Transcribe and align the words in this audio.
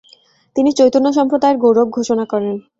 তিনি 0.55 0.69
চৈতন্যসম্প্রদায়ের 0.77 1.57
গৌরব 1.57 1.87
ঘোষণা 1.89 2.25
করেন। 2.25 2.55